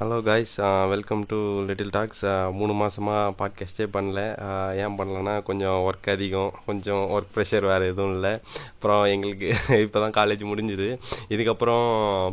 Hello 0.00 0.16
guys 0.22 0.50
welcome 0.88 1.20
to 1.28 1.36
little 1.68 1.92
talks 1.92 2.22
மூணு 2.52 2.72
மாதமாக 2.72 3.20
பாட்காஸ்டே 3.38 3.84
பண்ணல. 3.94 4.20
Uh, 4.46 4.70
ஏன் 4.80 4.96
பண்ணலன்னா 4.98 5.34
கொஞ்சம் 5.42 5.76
ஒர்க் 5.86 6.08
அதிகம். 6.10 6.50
கொஞ்சம் 6.66 7.04
ஒர்க் 7.14 7.30
ப்ரெஷர் 7.34 7.66
வேறு 7.70 7.84
எதுவும் 7.86 8.12
இல்லை. 8.14 8.32
அப்புறம் 8.72 9.04
எங்களுக்கு 9.04 9.46
இப்போ 9.84 10.00
தான் 10.00 10.16
காலேஜ் 10.18 10.42
முடிஞ்சுது. 10.50 10.88
இதுக்கப்புறம் 11.28 11.86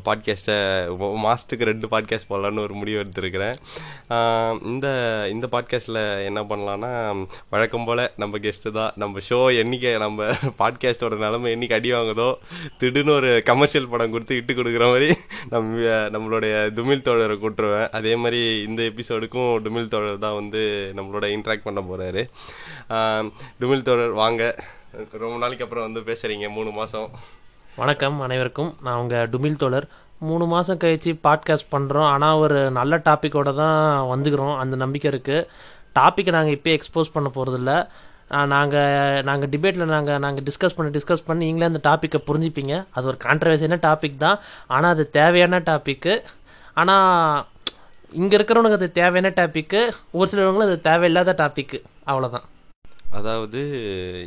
பாட்காஸ்ட்டை 0.08 0.58
மாதத்துக்கு 1.26 1.70
ரெண்டு 1.72 1.88
பாட்காஸ்ட் 1.88 2.30
போடலான்னு 2.30 2.66
ஒரு 2.66 2.74
முடிவு 2.74 3.00
எடுத்திருக்கிறேன். 3.04 3.56
Uh, 4.10 4.52
இந்த 4.64 4.90
இந்த 5.30 5.50
பாட்காஸ்ட்டில் 5.52 6.02
என்ன 6.26 6.44
பண்ணலான்னா 6.52 6.92
வழக்கம் 7.50 7.86
போல் 7.86 8.04
நம்ம 8.16 8.44
கெஸ்ட்டு 8.48 8.76
தான். 8.80 8.92
நம்ம 8.96 9.24
ஷோ 9.30 9.40
என்னைக்கு 9.64 9.94
நம்ம 9.98 10.30
பாட்காஸ்ட்டோட 10.62 11.22
நிலமை 11.26 11.56
என்னைக்கு 11.56 11.80
அடி 11.80 11.92
வாங்குதோ 11.94 12.30
திடுன்னு 12.80 13.16
ஒரு 13.16 13.32
கமர்ஷியல் 13.46 13.90
படம் 13.90 14.12
கொடுத்து 14.12 14.36
இட்டு 14.36 14.54
கொடுக்குற 14.54 14.92
மாதிரி 14.92 15.12
நம்ம 15.50 15.98
நம்மளுடைய 16.18 16.54
துமிழ் 16.78 17.08
தோழரை 17.08 17.40
விட்டுருவேன் 17.54 17.90
அதே 18.00 18.14
மாதிரி 18.24 18.42
இந்த 18.68 18.82
எபிசோடுக்கும் 18.92 19.52
டுமில் 19.66 19.92
தோழர் 19.96 20.24
தான் 20.28 20.38
வந்து 20.42 20.62
நம்மளோட 21.00 21.26
இன்ட்ராக்ட் 21.38 21.68
பண்ண 21.70 21.82
போகிறாரு 21.90 22.24
டுமில் 23.62 23.88
தோழர் 23.90 24.14
வாங்க. 24.24 24.44
ரொம்ப 25.24 25.36
நாளைக்கு 25.44 25.66
அப்புறம் 25.66 25.88
வந்து 25.88 26.02
பேசுகிறீங்க 26.12 26.48
மூணு 26.58 26.72
மாதம் 26.80 27.10
வணக்கம் 27.82 28.18
அனைவருக்கும். 28.28 28.72
நான் 28.86 29.00
உங்கள் 29.02 29.30
டுமில் 29.34 29.62
தோழர். 29.62 29.88
மூணு 30.30 30.46
மாதம் 30.52 30.80
கழிச்சு 30.82 31.12
பாட்காஸ்ட் 31.28 31.72
பண்ணுறோம் 31.76 32.10
ஆனால் 32.14 32.42
ஒரு 32.44 32.58
நல்ல 32.78 33.00
டாப்பிக்கோடு 33.08 33.52
தான் 33.62 33.80
வந்துக்கிறோம். 34.12 34.56
அந்த 34.64 34.76
நம்பிக்கை 34.84 35.08
இருக்குது 35.12 35.48
டாப்பிக்கை 35.98 36.34
நாங்கள் 36.36 36.56
இப்போ 36.58 36.72
எக்ஸ்போஸ் 36.78 37.14
பண்ண 37.16 37.30
போகிறதில்ல 37.38 37.74
நாங்கள் 38.52 39.24
நாங்கள் 39.30 39.50
டிபேட்டில் 39.54 39.92
நாங்கள் 39.96 40.22
நாங்கள் 40.26 40.46
டிஸ்கஸ் 40.46 40.76
பண்ணி 40.78 40.92
டிஸ்கஸ் 40.96 41.26
பண்ணி 41.28 41.44
நீங்களே 41.48 41.68
அந்த 41.72 41.82
டாப்பிக்கை 41.90 42.20
புரிஞ்சுப்பீங்க. 42.30 42.76
அது 42.96 43.06
ஒரு 43.12 43.20
கான்ட்ரவர்சியான 43.26 43.78
டாபிக் 43.88 44.24
தான். 44.24 44.38
ஆனால் 44.76 44.94
அது 44.96 45.04
தேவையான 45.20 45.60
டாப்பிக்கு 45.70 46.14
ஆனால் 46.78 47.46
இங்கே 48.12 48.38
இருக்கிறவனுக்கு 48.38 48.72
அது 48.72 48.92
தேவையான 48.92 49.30
டாப்பிக்கு 49.30 49.80
ஒரு 50.12 50.30
சிலவங்களுக்கு 50.32 50.72
அது 50.72 50.80
தேவையில்லாத 50.80 51.36
டாப்பிக்கு 51.38 51.78
அவ்வளோதான் 52.06 52.48
அதாவது 53.12 53.60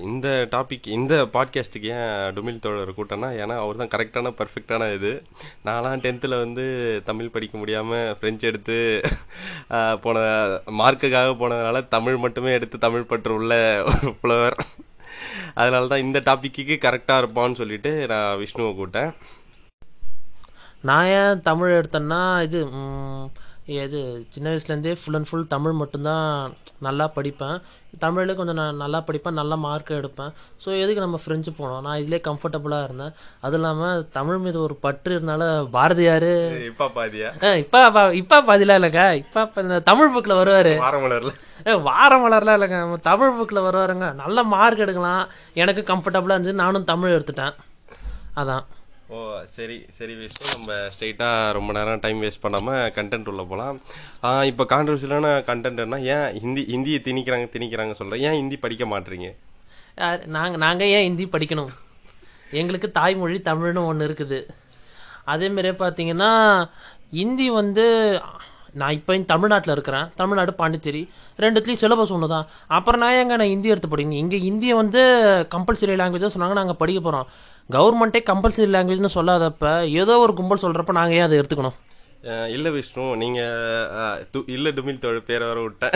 இந்த 0.03 0.49
டாபிக் 0.51 0.87
இந்த 0.87 1.25
பாட்காஸ்ட்டுக்கு 1.33 1.89
ஏன் 1.89 2.35
டுமில் 2.37 2.61
தோழர் 2.61 2.97
கூட்டம்னா 2.97 3.29
ஏன்னா 3.37 3.55
அவர் 3.57 3.77
தான் 3.77 3.89
கரெக்டான 3.89 4.33
பர்ஃபெக்டான 4.39 4.93
இது. 4.93 5.13
நான்லாம் 5.65 6.01
டென்த்தில் 6.01 6.39
வந்து 6.39 6.65
தமிழ் 7.05 7.31
படிக்க 7.31 7.59
முடியாமல் 7.59 8.17
ஃப்ரெஞ்ச் 8.21 8.41
எடுத்து 8.41 8.79
போன 10.01 10.19
மார்க்குக்காக 10.79 11.33
போனதுனால 11.35 11.89
தமிழ் 11.89 12.17
மட்டுமே 12.17 12.53
எடுத்து 12.53 12.79
தமிழ் 12.79 13.05
பற்று 13.05 13.35
உள்ள 13.35 13.55
ஒரு 13.85 14.15
புலவர். 14.21 14.59
அதனால 15.55 15.87
தான் 15.87 15.99
இந்த 15.99 16.23
டாப்பிக்கு 16.25 16.77
கரெக்டாக 16.87 17.23
இருப்பான்னு 17.23 17.53
சொல்லிட்டு 17.53 18.07
நான் 18.07 18.39
விஷ்ணுவை 18.39 18.75
கூட்டேன் 18.75 19.11
நான் 20.89 21.11
ஏன் 21.19 21.43
தமிழ் 21.49 21.77
எடுத்தேன்னா 21.81 22.23
இது 22.47 22.61
இது 23.85 24.01
சின்ன 24.33 24.47
வயசுலேருந்தே 24.51 24.93
ஃபுல் 24.99 25.17
அண்ட் 25.19 25.29
ஃபுல் 25.29 25.49
தமிழ் 25.53 25.73
மட்டும்தான் 25.79 26.27
நல்லா 26.87 27.07
படிப்பேன். 27.15 27.57
தமிழில் 28.03 28.37
கொஞ்சம் 28.39 28.59
நான் 28.61 28.79
நல்லா 28.83 28.99
படிப்பேன் 29.07 29.37
நல்லா 29.39 29.57
மார்க் 29.65 29.91
எடுப்பேன். 29.99 30.31
ஸோ 30.63 30.69
எதுக்கு 30.83 31.05
நம்ம 31.05 31.19
ஃப்ரெஞ்சு 31.23 31.53
போனோம்? 31.59 31.81
நான் 31.87 31.99
இதிலே 32.03 32.21
கம்ஃபர்டபுளாக 32.29 32.87
இருந்தேன். 32.89 33.15
அதுவும் 33.43 33.61
இல்லாமல் 33.61 34.05
தமிழ் 34.19 34.39
மீது 34.45 34.59
ஒரு 34.67 34.77
பற்று 34.85 35.17
இருந்தால 35.17 35.49
பாரதியார் 35.77 36.29
இப்போ 36.71 36.89
பாதியா? 36.99 37.31
இப்போ 37.65 38.05
இப்போ 38.21 38.39
பாதிலாம் 38.51 38.81
இல்லைங்க. 38.81 39.07
இப்போ 39.23 39.63
இந்த 39.67 39.81
தமிழ் 39.91 40.15
புக்கில் 40.17 40.39
வருவார். 40.43 40.73
ஏ 41.71 41.75
வாரம் 41.91 42.25
மலர்லாம் 42.27 42.59
இல்லைங்க. 42.59 42.81
நம்ம 42.85 43.03
தமிழ் 43.11 43.37
புக்கில் 43.41 43.67
வருவாருங்க. 43.69 44.09
நல்ல 44.23 44.45
மார்க் 44.55 44.85
எடுக்கலாம். 44.87 45.25
எனக்கு 45.65 45.85
கம்ஃபர்டபுளாக 45.93 46.37
இருந்துச்சு. 46.39 46.63
நானும் 46.65 46.91
தமிழ் 46.95 47.17
எடுத்துட்டேன். 47.19 47.57
அதான். 48.43 48.65
ஓ 49.15 49.19
சரி 49.57 49.77
சரி 49.97 50.15
விஷ்ணு. 50.21 50.47
நம்ம 50.53 50.77
ஸ்ட்ரெயிட்டாக 50.93 51.53
ரொம்ப 51.57 51.71
நேரம் 51.77 52.01
டைம் 52.05 52.23
வேஸ்ட் 52.25 52.43
பண்ணாமல் 52.45 52.81
கண்டென்ட் 52.97 53.29
உள்ளே 53.33 53.45
போகலாம் 53.51 53.77
இப்போ 54.51 54.65
கான்ட்ரவர்சியலான 54.73 55.29
கண்டென்ட்னா 55.51 55.99
ஏன் 56.15 56.27
ஹிந்தி 56.45 56.63
ஹிந்தியை 56.73 57.01
திணிக்கிறாங்க 57.09 57.47
திணிக்கிறாங்க 57.55 57.95
சொல்கிறேன் 57.99 58.25
ஏன் 58.29 58.39
ஹிந்தி 58.41 58.59
படிக்க 58.65 58.87
மாட்டீங்க? 58.93 59.29
நாங்கள் 60.37 60.63
நாங்கள் 60.65 60.91
ஏன் 60.97 61.07
ஹிந்தி 61.09 61.27
படிக்கணும்? 61.35 61.71
எங்களுக்கு 62.61 62.91
தாய்மொழி 62.99 63.39
தமிழ்னு 63.51 63.87
ஒன்று 63.93 64.09
இருக்குது. 64.09 64.41
அதேமாரியே 65.35 65.77
பார்த்தீங்கன்னா 65.85 66.33
ஹிந்தி 67.21 67.49
வந்து 67.61 67.87
நான் 68.81 68.97
இப்போ 68.99 69.13
தமிழ்நாட்டில் 69.33 69.75
இருக்கிறேன். 69.75 70.09
தமிழ்நாடு 70.21 70.53
பாண்டிச்சேரி. 70.61 71.03
ரெண்டுத்துலேயும் 71.43 71.83
சிலபஸ் 71.83 72.15
ஒன்று 72.17 72.35
தான் 72.37 72.49
அப்புறம் 72.77 73.03
நான் 73.05 73.21
எங்கே 73.23 73.37
நான் 73.41 73.53
ஹிந்தி 73.55 73.73
எடுத்து 73.73 73.93
படிக்கணும்? 73.93 74.23
இங்கே 74.25 74.39
ஹிந்தியை 74.49 74.75
வந்து 74.85 75.03
கம்பல்சரி 75.55 75.95
லாங்குவேஜாக 76.01 76.35
சொன்னாங்க 76.35 76.57
நாங்கள் 76.61 76.83
படிக்க 76.83 77.01
போகிறோம் 77.07 77.29
கவர்மெண்ட்டே 77.75 78.21
கம்பல்சரி 78.29 78.69
லாங்குவேஜ்னு 78.75 79.17
சொல்லாதப்ப 79.17 79.71
ஏதோ 80.01 80.15
ஒரு 80.25 80.33
கும்பல் 80.39 80.65
சொல்கிறப்ப 80.65 80.93
நாங்கள் 80.99 81.19
ஏன் 81.19 81.27
அதை 81.27 81.39
எடுத்துக்கணும்? 81.41 81.77
இல்லை 82.55 82.71
விஷ்ணு 82.75 83.05
நீங்கள் 83.21 84.45
இல்லை 84.55 84.71
டுமில் 84.77 85.01
தோழர் 85.03 85.27
பேரை 85.29 85.45
வர 85.51 85.59
விட்டேன். 85.65 85.95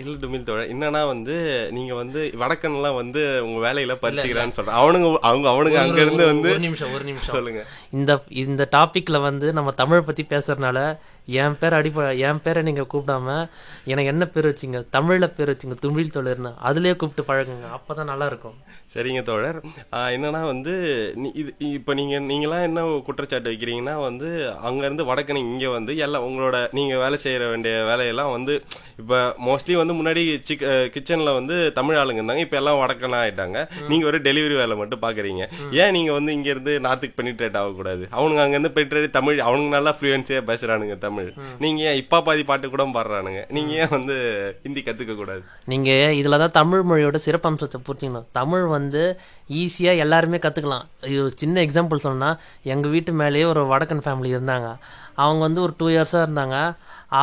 இல்லை 0.00 0.14
டுமில் 0.22 0.46
தோழர் 0.48 0.70
என்னன்னா 0.74 1.02
வந்து 1.12 1.36
நீங்கள் 1.76 1.98
வந்து 2.00 2.20
வடக்கன்லாம் 2.42 2.98
வந்து 3.00 3.20
உங்கள் 3.46 3.64
வேலையில 3.66 3.96
பறிச்சுக்கிறான்னு 4.02 4.56
சொல்கிறேன் 4.56 4.80
அவனுங்க 4.82 5.10
அவங்க 5.30 5.48
அவனுங்க 5.52 5.78
அங்கேருந்து 5.84 6.30
வந்து 6.32 6.50
ஒரு 6.54 6.64
நிமிஷம் 6.66 6.94
ஒரு 6.96 7.06
நிமிஷம். 7.10 7.34
சொல்லுங்க. 7.36 7.62
இந்த 7.98 8.14
இந்த 8.44 8.66
டாபிக்ல 8.76 9.20
வந்து 9.28 9.48
நம்ம 9.58 9.74
தமிழ் 9.82 10.08
பத்தி 10.10 10.24
பேசுறதுனால 10.34 10.80
என் 11.42 11.56
பேர் 11.60 11.76
அடிப்ப 11.78 12.04
என் 12.28 12.40
பேரை 12.44 12.60
நீங்க 12.68 12.82
கூப்பிடாம 12.92 13.28
எனக்கு 13.92 14.12
என்ன 14.12 14.24
பேர் 14.34 14.48
வச்சீங்க? 14.50 14.78
தமிழ்ல 14.96 15.26
பேர் 15.36 15.50
வச்சீங்க 15.52 15.76
துமிழ் 15.84 16.14
தொழில்னு. 16.16 16.50
அதுலயே 16.68 16.94
கூப்பிட்டு 17.00 17.24
பழகுங்க. 17.30 17.66
அப்பதான் 17.76 18.10
நல்லா 18.12 18.26
இருக்கும். 18.30 18.56
சரிங்க 18.94 19.20
தோழர். 19.28 19.58
என்னன்னா 20.14 20.40
வந்து 20.52 20.72
இது 21.40 21.50
இப்போ 21.78 21.92
நீங்கள் 22.00 22.24
நீங்களாம் 22.30 22.64
என்ன 22.68 22.84
குற்றச்சாட்டு 23.08 23.50
வைக்கிறீங்கன்னா 23.52 23.94
வந்து 24.06 24.28
அங்கேருந்து 24.68 25.06
வடக்கணி 25.10 25.42
இங்கே 25.50 25.68
வந்து 25.76 25.92
எல்லாம் 26.06 26.26
உங்களோட 26.28 26.56
நீங்கள் 26.78 27.02
வேலை 27.04 27.18
செய்கிற 27.24 27.44
வேண்டிய 27.52 27.74
வேலையெல்லாம் 27.90 28.32
வந்து 28.36 28.54
இப்போ 29.02 29.18
மோஸ்ட்லி 29.48 29.76
வந்து 29.82 29.96
முன்னாடி 30.00 30.24
சிக் 30.48 30.64
கிச்சனில் 30.94 31.36
வந்து 31.38 31.56
தமிழ் 31.78 32.00
ஆளுங்க 32.00 32.20
இருந்தாங்க. 32.22 32.46
இப்போ 32.46 32.58
எல்லாம் 32.62 32.80
வடக்கனா 32.82 33.20
ஆயிட்டாங்க. 33.24 33.58
நீங்கள் 33.90 34.08
ஒரு 34.12 34.20
டெலிவரி 34.28 34.56
வேலை 34.62 34.76
மட்டும் 34.82 35.04
பார்க்குறீங்க 35.06 35.42
ஏன் 35.82 35.94
நீங்கள் 35.98 36.18
வந்து 36.18 36.34
இங்கேருந்து 36.38 36.74
நார்த்துக்கு 36.86 37.18
பெனிட்ரேட் 37.20 37.60
ஆகக்கூடாது? 37.62 38.04
அவனுங்க 38.18 38.42
அங்கேருந்து 38.46 38.74
பெனிட்ரேட் 38.78 39.16
தமிழ் 39.18 39.46
அவனுங்க 39.48 39.72
நல்லா 39.78 39.94
ஃப்ளூயன்ஸியாக 39.98 40.48
பேசுகிறானுங்க 40.50 40.96
தமிழ். 41.06 41.19
நீங்கள் 41.62 41.86
ஏன் 41.88 41.98
இப்பா 42.02 42.18
பாதி 42.26 42.42
பாட்டு 42.48 42.70
கூட 42.74 42.84
பாடுறானுங்க. 42.96 43.42
நீங்கள் 43.56 43.76
ஏன் 43.82 43.92
வந்து 43.96 44.16
ஹிந்தி 44.64 44.82
கத்துக்க 44.86 45.14
கூடாது? 45.16 45.42
நீங்க 45.72 45.90
இதுல 46.20 46.38
தான் 46.42 46.56
தமிழ் 46.60 46.84
மொழியோட 46.90 47.20
சிறப்பம்சத்தை 47.26 47.80
புரிஞ்சுக்கணும். 47.88 48.28
தமிழ் 48.38 48.66
வந்து 48.76 49.02
ஈஸியா 49.62 49.94
எல்லாருமே 50.04 50.40
கத்துக்கலாம். 50.46 50.86
இது 51.12 51.24
சின்ன 51.42 51.64
எக்ஸாம்பிள் 51.66 52.06
சொன்னா 52.08 52.30
எங்க 52.74 52.88
வீட்டு 52.94 53.12
மேலேயே 53.22 53.48
ஒரு 53.52 53.64
வடக்கன் 53.72 54.04
ஃபேமிலி 54.06 54.32
இருந்தாங்க. 54.36 54.70
அவங்க 55.24 55.42
வந்து 55.48 55.62
ஒரு 55.66 55.74
டூ 55.80 55.88
இயர்ஸாக 55.94 56.26
இருந்தாங்க. 56.26 56.56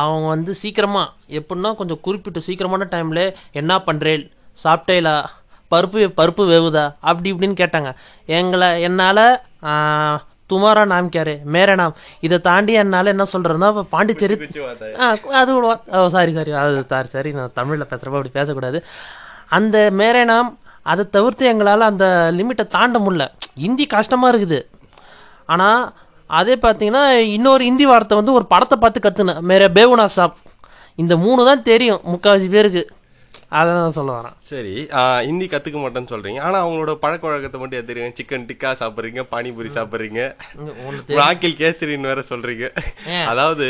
அவங்க 0.00 0.26
வந்து 0.34 0.52
சீக்கிரமா 0.62 1.02
எப்படின்னா 1.38 1.70
கொஞ்சம் 1.76 2.00
குறிப்பிட்ட 2.06 2.40
சீக்கிரமான 2.46 2.88
டைம்ல 2.94 3.20
என்ன 3.60 3.78
பண்றேன் 3.88 4.24
சாப்பிட்டேலா? 4.64 5.16
பருப்பு 5.72 6.00
பருப்பு 6.18 6.42
வேவுதா? 6.50 6.84
அப்படி 7.10 7.28
இப்படின்னு 7.32 7.56
கேட்டாங்க. 7.60 7.90
எங்களை 8.38 8.68
என்னால் 8.86 9.22
துமாரா 10.52 10.82
நாம் 10.92 11.08
கேரு 11.16 11.34
மேரே 11.54 11.74
நாம். 11.80 11.94
இதை 12.26 12.36
தாண்டி 12.48 12.72
என்னால் 12.82 13.12
என்ன 13.14 13.26
சொல்கிறதுனா 13.32 13.68
இப்போ 13.72 13.84
பாண்டிச்சேரி 13.94 14.36
ஆ 15.02 15.08
அது 15.40 15.52
ஓ 16.00 16.06
சாரி 16.16 16.32
சாரி 16.38 16.52
அது 16.62 16.80
சாரி 16.92 17.10
சரி 17.16 17.32
நான் 17.38 17.54
தமிழில் 17.60 17.88
பேசுகிறப்ப 17.90 18.18
அப்படி 18.18 18.32
பேசக்கூடாது. 18.38 18.80
அந்த 19.58 19.76
மேரே 20.00 20.24
நாம் 20.32 20.50
அதை 20.92 21.04
தவிர்த்து 21.16 21.44
எங்களால் 21.52 21.88
அந்த 21.90 22.06
லிமிட்டை 22.38 22.64
தாண்ட 22.76 22.98
முடியல. 23.06 23.24
ஹிந்தி 23.64 23.84
கஷ்டமாக 23.94 24.32
இருக்குது. 24.32 24.60
ஆனால் 25.54 25.82
அதே 26.38 26.54
பார்த்தீங்கன்னா 26.64 27.02
இன்னொரு 27.36 27.62
ஹிந்தி 27.68 27.84
வார்த்தை 27.90 28.16
வந்து 28.20 28.36
ஒரு 28.38 28.46
படத்தை 28.52 28.76
பார்த்து 28.82 29.04
கற்றுனேன் 29.06 29.42
மேரே 29.50 29.68
பேவுனா 29.78 30.06
சாப். 30.16 30.36
இந்த 31.02 31.14
மூணு 31.24 31.40
தான் 31.48 31.66
தெரியும் 31.70 32.00
முக்கால்வாசி 32.12 32.48
பேருக்கு. 32.54 32.82
அதை 33.58 33.70
தான் 33.76 33.94
சொல்ல 33.96 34.10
வரேன். 34.16 34.34
சரி 34.48 34.72
ஹிந்தி 35.26 35.46
கத்துக்க 35.52 35.78
மாட்டேன்னு 35.82 36.10
சொல்றீங்க. 36.12 36.40
ஆனா 36.46 36.56
அவங்களோட 36.64 36.92
பழக்க 37.04 37.24
வழக்கத்தை 37.28 37.58
மட்டும் 37.60 37.80
எதிரிங்க 37.82 38.18
சிக்கன் 38.18 38.44
டிக்கா 38.48 38.70
சாப்பிடுறீங்க 38.80 39.22
பானிபூரி 39.30 39.70
சாப்பிடுறீங்க. 39.76 40.20
ராக்கில் 41.20 41.56
கேசரின்னு 41.60 42.10
வேற 42.12 42.22
சொல்றீங்க? 42.30 42.66
அதாவது 43.32 43.68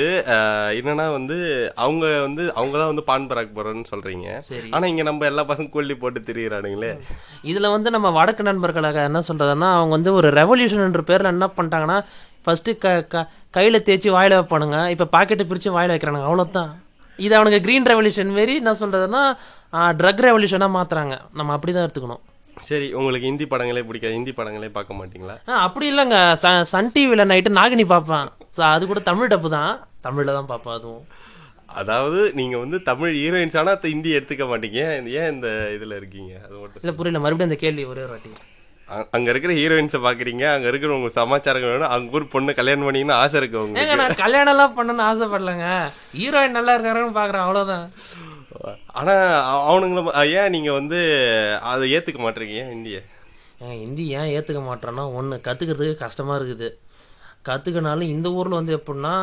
என்னன்னா 0.78 1.06
வந்து 1.18 1.36
அவங்க 1.84 2.06
வந்து 2.26 2.44
அவங்க 2.58 2.74
தான் 2.80 2.90
வந்து 2.92 3.04
பான் 3.10 3.28
பராக் 3.32 3.54
போறோம்னு 3.58 3.90
சொல்றீங்க. 3.92 4.26
சரி. 4.48 4.68
ஆனா 4.76 4.84
இங்க 4.92 5.04
நம்ம 5.10 5.28
எல்லா 5.30 5.44
பசங்க 5.52 5.74
கொல்லி 5.76 5.96
போட்டு 6.02 6.22
திரியிறானுங்களே. 6.30 6.92
இதில் 7.52 7.72
வந்து 7.76 7.92
நம்ம 7.96 8.10
வடக்கு 8.18 8.48
நண்பர்களாக 8.50 9.06
என்ன 9.10 9.22
சொல்கிறதுன்னா 9.30 9.70
அவங்க 9.78 9.94
வந்து 9.98 10.12
ஒரு 10.18 10.30
ரெவல்யூஷன்ன்ற 10.40 11.04
பேரில் 11.12 11.32
என்ன 11.34 11.48
பண்ணிட்டாங்கன்னா 11.58 12.00
ஃபஸ்ட்டு 12.44 12.78
க 12.82 12.88
க 13.12 13.24
கையில் 13.56 13.84
தேய்ச்சி 13.86 14.10
வாயில் 14.16 14.38
வைப்பானுங்க. 14.38 14.78
இப்போ 14.96 15.06
பாக்கெட்டை 15.14 15.46
பிரித்து 15.48 15.78
வாயில் 15.78 15.94
வைக்கிறானுங்க. 15.94 16.28
அவ்வளோதான் 16.28 16.70
இது 17.26 17.32
அவனுங்க 17.38 17.60
க்ரீன் 17.66 17.88
ரெவல்யூஷன் 17.92 18.34
மாரி 18.38 18.54
என்ன 18.62 18.74
சொல்கிறதுன்னா 18.80 19.22
ட்ரக் 20.00 20.24
ரெவல்யூஷனாக 20.28 20.76
மாற்றுறாங்க 20.78 21.14
நம்ம 21.38 21.54
அப்படி 21.56 21.72
தான் 21.72 21.86
எடுத்துக்கணும். 21.86 22.22
சரி 22.68 22.86
உங்களுக்கு 22.98 23.28
ஹிந்தி 23.30 23.46
படங்களே 23.50 23.82
பிடிக்காது. 23.88 24.16
ஹிந்தி 24.18 24.32
படங்களே 24.38 24.70
பார்க்க 24.76 25.00
மாட்டீங்களா? 25.00 25.36
அப்படி 25.66 25.86
இல்லைங்க. 25.92 26.18
சன் 26.72 26.92
டிவியில் 26.94 27.28
நைட்டு 27.32 27.50
நாகினி 27.58 27.84
பார்ப்பேன். 27.94 28.28
அது 28.74 28.84
கூட 28.90 29.00
தமிழ் 29.10 29.32
டப்பு 29.32 29.48
தான். 29.58 29.72
தமிழில் 30.06 30.36
தான் 30.38 30.50
பார்ப்பேன் 30.52 30.76
அதுவும். 30.78 31.04
அதாவது 31.80 32.20
நீங்க 32.38 32.56
வந்து 32.64 32.78
தமிழ் 32.90 33.14
ஹீரோயின்ஸ் 33.22 33.58
ஆனா 33.62 33.72
ஹிந்தி 33.92 34.10
எடுத்துக்க 34.18 34.44
மாட்டீங்க. 34.52 34.80
ஏன் 35.20 35.32
இந்த 35.34 35.48
இதுல 35.76 35.96
இருக்கீங்க? 36.00 36.32
அது 36.44 36.54
மட்டும் 36.60 36.82
இல்லை 36.84 36.94
புரியல. 37.00 37.20
மறுபடியும் 37.24 37.50
அந்த 37.50 37.60
கேள்வி 37.64 37.84
ஒரே 37.92 38.04
ஒரு 38.06 38.12
வாட்டி. 38.14 38.32
அங்க 39.12 39.30
இருக்கிற 39.30 39.52
ஹீரோயின்ஸை 39.52 40.00
பாக்குறீங்க 40.02 40.44
அங்க 40.52 40.68
இருக்கிற 40.68 40.92
உங்க 40.92 41.08
சமாச்சாரங்கள் 41.10 41.72
வேணும் 41.72 41.90
அங்க 41.90 42.16
ஒரு 42.16 42.26
பொண்ணு 42.26 42.54
கல்யாணம் 42.54 42.86
பண்ணிங்கன்னு 42.86 43.12
ஆசை 43.14 43.40
இருக்கு 43.40 43.58
உங்களுக்கு. 43.62 43.96
நான் 43.96 44.14
கல்யாணம் 44.14 44.52
எல்லாம் 44.52 44.76
பண்ணணும்னு 44.76 45.08
ஆசைப்படலங்க. 45.08 45.66
ஹீரோயின் 46.14 46.50
நல்லா 46.50 46.74
இருக்காருன்னு 46.74 47.18
பாக்குறேன் 47.18 47.44
அவ்வளவுதான். 47.46 47.86
ஆனா 48.92 49.14
அவ- 49.46 49.64
அவனுங்கள 49.70 50.02
ஏன் 50.34 50.50
நீங்க 50.50 50.72
வந்து 50.72 50.98
அதை 51.64 51.96
ஏத்துக்க 51.96 52.20
மாட்டீங்க 52.20 52.54
ஏன் 52.54 52.72
இந்திய 52.72 52.98
ஹிந்தி 53.76 54.04
ஏன் 54.12 54.30
ஏத்துக்க 54.34 54.60
மாட்டேன்னா 54.64 55.04
ஒண்ணு 55.14 55.36
கத்துக்கிறதுக்கு 55.44 55.94
கஷ்டமா 55.96 56.36
இருக்குது. 56.36 56.68
கத்துக்கினாலும் 57.44 58.12
இந்த 58.14 58.30
ஊர்ல 58.30 58.54
வந்து 58.54 58.76
எப்படின்னா 58.76 59.14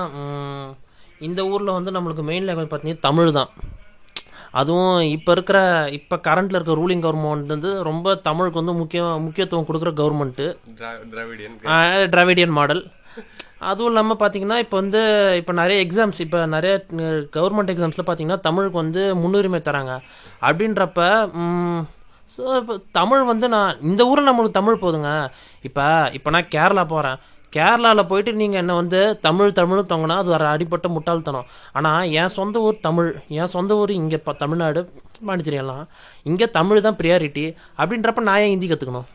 இந்த 1.20 1.46
ஊர்ல 1.46 1.72
வந்து 1.72 1.92
நம்மளுக்கு 1.92 2.24
மெயின் 2.24 2.48
லாங்குவேஜ் 2.48 2.72
பார்த்தீங்கன்னா 2.72 3.00
தமிழ் 3.00 3.32
தான் 3.32 3.52
அதுவும் 4.60 4.98
இப்போ 5.16 5.32
இருக்கிற 5.36 5.60
இப்போ 5.98 6.16
கரண்ட்ல 6.28 6.58
இருக்க 6.58 6.82
ரூலிங் 6.82 7.06
கவர்மெண்ட் 7.06 7.54
வந்து 7.56 7.72
ரொம்ப 7.90 8.16
தமிழுக்கு 8.28 8.62
வந்து 8.62 8.76
முக்கிய 8.82 9.04
முக்கியத்துவம் 9.26 9.68
கொடுக்குற 9.70 9.92
கவர்மெண்ட்டு 10.02 10.46
டிராவிடியன் 12.16 12.56
மாடல் 12.60 12.84
அதுவும் 13.70 13.90
இல்லாமல் 13.92 14.20
பார்த்தீங்கன்னா 14.22 14.58
இப்போ 14.64 14.76
வந்து 14.82 15.02
இப்போ 15.42 15.54
நிறைய 15.60 15.78
எக்ஸாம்ஸ் 15.86 16.20
இப்போ 16.26 16.40
நிறைய 16.56 16.74
கவர்மெண்ட் 17.38 17.72
எக்ஸாம்ஸில் 17.74 18.06
பார்த்தீங்கன்னா 18.08 18.40
தமிழுக்கு 18.48 18.78
வந்து 18.84 19.02
முன்னுரிமை 19.22 19.60
தராங்க. 19.68 19.94
அப்படின்றப்ப 20.48 21.02
ஸோ 22.36 22.44
இப்போ 22.62 22.76
தமிழ் 23.00 23.24
வந்து 23.32 23.48
நான் 23.56 23.80
இந்த 23.90 24.02
ஊரில் 24.12 24.28
நம்மளுக்கு 24.30 24.60
தமிழ் 24.60 24.84
போதுங்க. 24.84 25.10
இப்போ 25.68 25.86
இப்போ 26.18 26.30
நான் 26.36 26.52
கேரளா 26.56 26.84
போகிறேன் 26.94 27.18
கேரளாவில் 27.54 28.10
போயிட்டு 28.12 28.32
நீங்கள் 28.42 28.62
என்ன 28.62 28.74
வந்து 28.80 29.00
தமிழ் 29.26 29.58
தமிழ் 29.60 29.90
தொங்கினா 29.92 30.16
அது 30.22 30.32
ஒரு 30.38 30.46
அடிப்பட்ட 30.54 30.88
முட்டாள்தனம். 30.96 31.50
ஆனால் 31.78 32.10
என் 32.22 32.34
சொந்த 32.38 32.64
ஊர் 32.68 32.78
தமிழ் 32.88 33.10
என் 33.40 33.52
சொந்த 33.56 33.76
ஊர் 33.82 33.94
இங்கே 34.00 34.18
இப்போ 34.22 34.34
தமிழ்நாடு 34.44 34.82
பாண்டிச்சேரி 35.28 35.60
எல்லாம் 35.64 35.84
இங்கே 36.30 36.48
தமிழ் 36.58 36.86
தான் 36.88 36.98
ப்ரியாரிட்டி 37.02 37.46
அப்படின்றப்ப 37.82 38.26
நான் 38.30 38.42
ஏன் 38.46 38.54
ஹிந்தி 38.54 38.70
கற்றுக்கணும் 38.72 39.10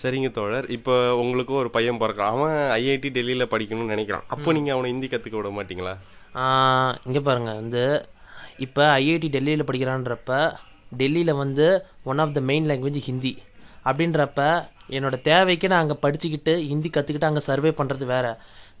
சரிங்க 0.00 0.28
தோழர். 0.36 0.66
இப்போ 0.76 0.94
உங்களுக்கு 1.22 1.52
ஒரு 1.60 1.68
பையன் 1.76 1.98
பிறக்கிறான். 2.00 2.34
அவன் 2.34 2.56
ஐஐடி 2.78 3.08
டெல்லியில 3.16 3.44
படிக்கணும்னு 3.52 3.94
நினைக்கிறான். 3.94 4.26
அப்போ 4.34 4.52
நீங்க 4.56 4.70
அவனை 4.74 4.90
ஹிந்தி 4.92 5.08
கத்துக்க 5.12 5.36
விட 5.38 5.50
மாட்டீங்களா? 5.56 5.94
இங்கே 7.06 7.20
பாருங்க. 7.28 7.52
வந்து 7.62 7.82
இப்போ 8.66 8.82
ஐஐடி 9.00 9.28
டெல்லியில் 9.36 9.66
படிக்கிறான்றப்ப 9.68 10.32
டெல்லியில் 11.00 11.38
வந்து 11.42 11.66
one 12.10 12.20
of 12.24 12.36
the 12.36 12.42
main 12.50 12.68
language 12.70 13.06
Hindi. 13.08 13.32
அப்படின்றப்ப 13.88 14.40
என்னோட 14.96 15.16
தேவைக்கு 15.30 15.66
நான் 15.72 15.82
அங்கே 15.84 15.96
படிச்சுக்கிட்டு 16.04 16.52
ஹிந்தி 16.70 16.90
கற்றுக்கிட்டு 16.92 17.28
அங்கே 17.30 17.42
சர்வே 17.48 17.70
பண்ணுறது 17.80 18.06
வேற. 18.14 18.26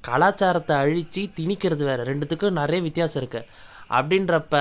கலாச்சாரத்தை 0.08 0.74
அழித்து 0.82 1.22
திணிக்கிறது 1.38 1.84
வேற. 1.90 1.98
ரெண்டுத்துக்கும் 2.10 2.58
நிறைய 2.60 2.80
வித்தியாசம் 2.86 3.20
இருக்கு. 3.22 3.42
அப்படின்றப்ப 3.98 4.54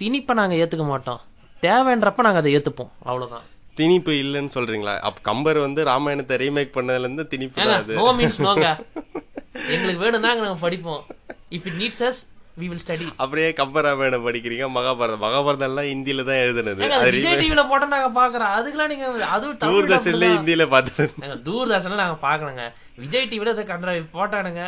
திணிப்பை 0.00 0.34
நாங்கள் 0.40 0.60
ஏற்றுக்க 0.62 0.86
மாட்டோம். 0.92 1.20
தேவைன்றப்ப 1.66 2.24
நாங்கள் 2.26 2.42
அதை 2.42 2.52
ஏற்றுப்போம் 2.56 2.92
அவ்வளோதான் 3.08 3.46
திணிப்பு 3.78 4.12
இல்லைன்னு 4.22 4.52
சொல்றீங்களா? 4.56 4.94
அப்ப 5.08 5.18
கம்பர் 5.28 5.58
வந்து 5.64 5.80
ராமாயணத்தை 5.90 6.36
ரீமேக் 6.42 6.76
பண்ணதுல 6.76 7.06
இருந்து 7.06 7.24
திணிப்பு 7.32 7.56
தான் 7.56 8.78
எங்களுக்கு 9.74 10.00
வேணும்னா 10.04 10.30
நாங்கள் 10.34 10.64
படிப்போம். 10.64 11.02
If 11.56 11.66
it 11.68 11.78
needs 11.82 12.02
us 12.08 12.22
we 12.60 12.66
will 12.70 12.80
study 12.82 13.06
அப்படியே 13.22 13.48
கம்பர் 13.58 13.84
ராமாயணம் 13.86 14.26
படிக்கிறீங்க 14.26 14.66
மகாபாரதம். 14.76 15.22
மகாபாரதம் 15.24 15.68
எல்லாம் 15.70 15.88
தான் 16.28 16.40
எழுதுனது. 16.44 16.80
விஜய் 17.16 17.36
டிவில 17.42 17.62
போட்டா 17.70 17.86
நாங்க 17.94 18.10
பாக்குறோம் 18.20 18.52
அதுக்கெல்லாம் 18.56 18.90
நீங்க 18.92 19.06
அதுவும் 19.34 19.58
தூர்தர்ஷன்ல 19.64 20.66
பார்த்தது. 20.74 21.08
ஏங்க, 21.24 21.36
தூர்தர்ஷன்ல 21.48 22.00
நாங்க 22.02 22.18
பாக்கலங்க 22.26 22.64
விஜய் 23.02 23.28
டிவில 23.32 23.54
இதை 23.56 23.64
கண்ட 23.72 23.94
போட்டானுங்க. 24.16 24.64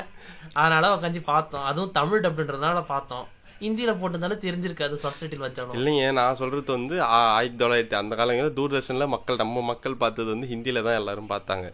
அதனால 0.60 0.92
உட்காந்து 0.96 1.22
பார்த்தோம். 1.32 1.64
அதுவும் 1.70 1.94
தமிழ் 1.98 2.24
டப்ன்றதுனால 2.26 2.84
பார்த்தோம். 2.92 3.26
ஹிந்தியில 3.64 3.92
போட்டதால 4.00 4.34
தெரிஞ்சிருக்கு 4.44 4.86
அது 4.88 4.96
சப்சிட்டில் 5.04 5.44
வச்சாலும். 5.44 5.76
இல்லைங்க 5.78 6.12
நான் 6.18 6.38
சொல்றது 6.40 6.70
வந்து 6.76 6.96
ஆயிரத்தி 7.16 7.60
தொள்ளாயிரத்தி 7.62 7.96
அந்த 8.02 8.16
காலங்களில் 8.20 8.56
தூர்தர்ஷன்ல 8.58 9.06
மக்கள் 9.14 9.42
நம்ம 9.42 9.62
மக்கள் 9.72 10.00
பார்த்தது 10.02 10.28
வந்து 10.34 10.50
ஹிந்தியில 10.52 10.82
தான் 10.88 10.98
எல்லாரும் 11.00 11.32
பார்த்தாங்க. 11.34 11.68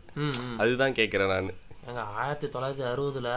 அதுதான் 0.65 0.97
கேட்கிறேன் 1.01 1.33
நான். 1.35 1.51
ஆயிரத்தி 2.23 2.49
தொள்ளாயிரத்தி 2.55 2.87
அறுபதுல 2.93 3.31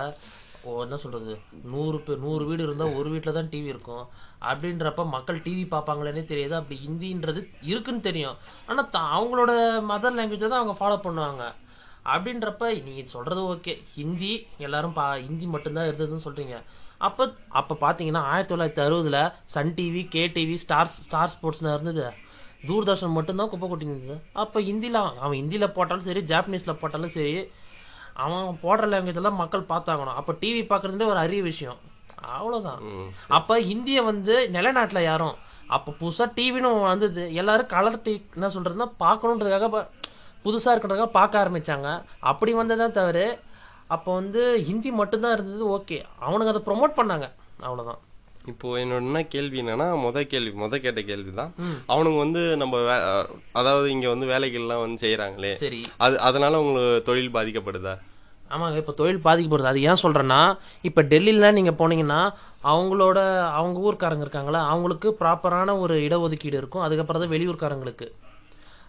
என்ன 0.81 0.97
சொல்றது? 0.97 1.39
நூறு 1.63 1.99
பேர் 1.99 2.19
நூறு 2.19 2.45
வீடு 2.45 2.63
இருந்தால் 2.63 2.93
ஒரு 2.93 3.09
வீட்டில் 3.09 3.33
தான் 3.33 3.49
டிவி 3.49 3.65
இருக்கும். 3.65 4.07
அப்படின்றப்ப 4.41 5.07
மக்கள் 5.07 5.39
டிவி 5.39 5.67
பார்ப்பாங்களேனே 5.71 6.25
தெரியாது. 6.25 6.55
அப்படி 6.55 6.79
ஹிந்தின்றது 6.87 7.49
இருக்குன்னு 7.61 8.01
தெரியும். 8.01 8.35
ஆனால் 8.67 8.89
த- 8.89 8.99
அவங்களோட 8.99 9.51
மதர் 9.91 10.19
லாங்குவேஜை 10.19 10.47
தான் 10.47 10.67
அவங்க 10.67 10.75
ஃபாலோ 10.79 11.07
பண்ணுவாங்க. 11.07 11.53
அப்படின்றப்ப 12.05 12.83
நீங்கள் 12.83 13.05
சொல்கிறது 13.05 13.41
ஓகே 13.41 13.83
ஹிந்தி 13.93 14.47
எல்லாரும் 14.57 14.93
பா 14.93 15.15
ஹிந்தி 15.15 15.45
மட்டும்தான் 15.45 15.87
இருந்ததுன்னு 15.87 16.19
சொல்கிறீங்க 16.25 16.63
அப்போ 16.97 17.33
அப்போ 17.49 17.75
பார்த்தீங்கன்னா 17.81 18.17
ஆயிரத்தி 18.17 18.55
தொள்ளாயிரத்தி 18.55 18.85
அறுபதில் 18.85 19.31
Sun 19.43 19.73
TV 19.73 20.07
K 20.07 20.27
TV 20.27 20.55
star 20.55 20.87
star 20.87 21.31
ஸ்போர்ட்ஸ்னு 21.31 21.73
இருந்தது. 21.73 22.11
தூர்தர்ஷன் 22.67 23.11
மட்டும்தான் 23.11 23.49
குப்பை 23.49 23.69
கொட்டி 23.69 23.85
இருந்தது. 23.85 24.21
அப்போ 24.33 24.61
ஹிந்தியில் 24.61 25.17
அவன் 25.17 25.39
ஹிந்தியில் 25.39 25.67
போட்டாலும் 25.67 26.03
சரி 26.03 26.21
ஜாப்பனீஸில் 26.21 26.73
போட்டாலும் 26.73 27.09
சரி 27.09 27.47
அவன் 28.17 28.59
போடுற 28.63 28.93
லாங்குவேஜ் 28.93 29.15
எல்லாம் 29.15 29.35
மக்கள் 29.35 29.65
பார்த்தாகணும். 29.69 30.13
அப்போ 30.13 30.33
டிவி 30.33 30.63
பார்க்குறதுலே 30.69 31.05
ஒரு 31.05 31.17
அரிய 31.17 31.41
விஷயம். 31.41 31.77
அவ்வளோதான் 32.27 33.05
அப்போ 33.27 33.59
ஹிந்தியை 33.59 34.03
வந்து 34.03 34.49
நிலநாட்டில் 34.49 35.03
யாரும்? 35.03 35.35
அப்போ 35.67 35.91
புதுசாக 35.91 36.31
டிவின்னு 36.35 36.81
வந்தது. 36.81 37.33
எல்லாரும் 37.33 37.65
கலர் 37.65 37.99
டிவி 37.99 38.21
என்ன 38.33 38.47
சொல்கிறதுனா 38.47 38.91
பார்க்கணுன்றதுக்காக 38.99 39.69
ப- 39.69 39.89
புதுசா 40.45 40.65
இருக்கிறதுக்காக 40.65 41.05
பார்க்க 41.05 41.43
ஆரம்பிச்சாங்க. 41.43 42.03
அப்படி 42.19 42.53
வந்ததே 42.53 42.91
தவிர 42.91 43.39
அப்போ 43.87 44.13
வந்து 44.13 44.63
ஹிந்தி 44.63 44.91
மட்டும்தான் 44.91 45.33
இருந்தது. 45.33 45.67
ஓகே. 45.67 46.05
அவனுங்க 46.21 46.47
அதை 46.47 46.61
ப்ரொமோட் 46.65 46.99
பண்ணாங்க. 46.99 47.31
அவ்வளோதான் 47.61 47.97
இப்போ 48.47 48.67
என்னோட 48.79 49.01
என்ன 49.03 49.21
கேள்வி 49.27 49.57
என்னன்னா 49.61 49.87
முத 50.03 50.19
கேள்வி 50.25 50.51
முத 50.59 50.75
கேட்ட 50.79 51.01
கேள்வி 51.03 51.31
தான் 51.33 51.51
அவனுங்க 51.89 52.19
வந்து 52.19 52.41
நம்ம 52.57 52.75
வே- 52.85 53.03
அதாவது 53.53 53.87
இங்க 53.91 54.07
வந்து 54.09 54.27
வேலைகள்லாம் 54.31 54.83
வந்து 54.83 55.03
செய்யறாங்களே 55.03 55.51
சரி. 55.55 55.79
அது 55.99 56.15
அதனால 56.27 56.59
உங்களுக்கு 56.61 57.03
தொழில் 57.09 57.33
பாதிக்கப்படுதா? 57.33 57.95
ஆமாங்க 58.51 58.77
இப்போ 58.81 58.93
தொழில் 58.93 59.25
பாதிக்கப்படுது. 59.25 59.71
அது 59.71 59.79
ஏன் 59.87 60.01
சொல்கிறேன்னா 60.03 60.41
இப்போ 60.83 61.01
டெல்லியில் 61.09 61.55
நீங்கள் 61.57 61.77
போனீங்கன்னா 61.79 62.21
அவங்களோட 62.63 63.17
அவங்க 63.57 63.77
ஊர்க்காரங்க 63.85 64.25
இருக்காங்களா 64.25 64.61
அவங்களுக்கு 64.67 65.09
ப்ராப்பரான 65.19 65.75
ஒரு 65.81 65.95
இடஒதுக்கீடு 66.05 66.59
இருக்கும். 66.59 66.85
அதுக்கப்புறம் 66.85 67.23
தான் 67.23 67.33
வெளியூர்காரங்களுக்கு 67.35 68.07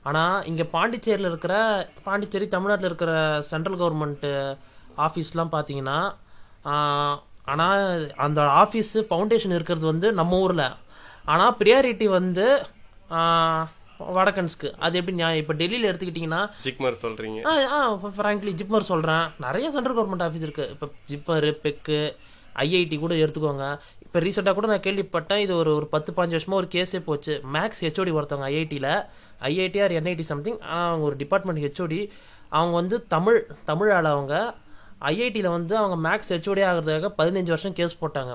ஆனால் 0.05 0.45
இங்கே 0.45 0.65
பாண்டிச்சேரியில் 0.73 1.31
இருக்கிற 1.31 1.55
பாண்டிச்சேரி 2.05 2.47
தமிழ்நாட்டில் 2.49 2.91
இருக்கிற 2.91 3.13
சென்ட்ரல் 3.51 3.81
கவர்மெண்ட்டு 3.81 4.31
ஆஃபீஸ்லாம் 4.99 5.55
பார்த்தீங்கன்னா 5.55 5.99
ஆனால் 7.53 7.83
அந்த 8.27 8.41
ஆஃபீஸு 8.62 8.99
ஃபவுண்டேஷன் 9.11 9.56
இருக்கிறது 9.56 9.87
வந்து 9.93 10.09
நம்ம 10.21 10.39
ஊரில். 10.45 10.67
ஆனால் 11.33 11.55
ப்ரியாரிட்டி 11.61 12.09
வந்து 12.19 12.47
வடக்கன்ஸ்க்கு. 14.17 14.69
அது 14.85 14.97
எப்படி 14.99 15.15
நியாயம்? 15.21 15.41
இப்போ 15.43 15.55
டெல்லியில் 15.61 15.89
எடுத்துக்கிட்டிங்கன்னா 15.91 16.43
ஜிக்மர் 16.67 16.99
சொல்றீங்க. 17.05 17.39
ஆ 17.50 17.53
ஆ 17.77 17.79
ஃப்ராங்க்லி 18.19 18.53
ஜிப்மர் 18.61 18.91
சொல்கிறேன் 18.91 19.25
நிறைய 19.45 19.69
சென்ட்ரல் 19.77 19.97
கவர்மெண்ட் 19.99 20.27
ஆஃபீஸ் 20.27 20.47
இருக்குது 20.47 20.73
இப்போ 20.75 20.89
ஜிப்பர் 21.12 21.49
பெக்கு 21.65 22.00
ஐஐடி 22.65 22.97
கூட 23.05 23.15
எடுத்துக்கோங்க. 23.23 23.67
இப்போ 24.05 24.19
ரீசெண்டாக 24.26 24.55
கூட 24.59 24.67
நான் 24.71 24.85
கேள்விப்பட்டேன் 24.87 25.43
இது 25.45 25.52
ஒரு 25.62 25.71
ஒரு 25.78 25.87
பத்து 25.95 26.11
பாஞ்சு 26.17 26.37
வருஷமா 26.37 26.59
ஒரு 26.61 26.69
கேஸே 26.75 27.00
போச்சு. 27.09 27.35
மேக்ஸ் 27.57 27.83
ஹெச்ஓடி 27.87 28.12
ஒருத்தவங்க 28.19 28.47
ஐஐடியில் 28.52 28.93
ஐஐடி 29.49 29.81
ஆர் 29.85 29.97
என்ஐடி 29.99 30.25
சம்திங் 30.33 30.59
அவங்க 30.76 31.05
ஒரு 31.11 31.19
டிபார்ட்மெண்ட் 31.23 31.62
ஹெச்ஓடி 31.64 32.00
அவங்க 32.57 32.75
வந்து 32.81 32.99
தமிழ் 33.14 33.40
தமிழ் 33.71 33.93
ஆள் 33.97 34.14
அவங்க 34.14 34.35
ஐஐடியில் 35.11 35.55
வந்து 35.57 35.75
அவங்க 35.81 35.97
மேக்ஸ் 36.07 36.33
ஹெச்ஓடி 36.35 36.62
ஆகிறதுக்காக 36.69 37.11
பதினஞ்சு 37.19 37.52
வருஷம் 37.55 37.76
கேஸ் 37.81 38.00
போட்டாங்க. 38.00 38.33